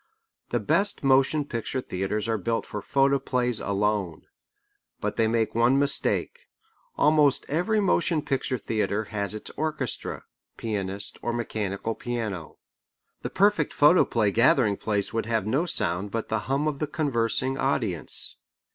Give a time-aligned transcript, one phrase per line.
[0.49, 4.23] The best motion picture theatres are built for photoplays alone.
[4.99, 6.47] But they make one mistake.
[6.97, 10.23] Almost every motion picture theatre has its orchestra,
[10.57, 12.57] pianist, or mechanical piano.
[13.21, 17.59] The perfect photoplay gathering place would have no sound but the hum of the conversing
[17.59, 18.37] audience.